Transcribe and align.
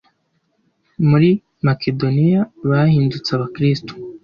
muri 1.09 1.29
Makedoniya 1.65 2.41
bahindutse 2.69 3.29
Abakristo 3.37 3.91